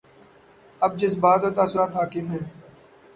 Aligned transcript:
اب 0.81 0.91
جذبات 0.99 1.43
اور 1.43 1.51
تاثرات 1.51 1.95
حاکم 1.95 2.31
ہیں۔ 2.31 2.45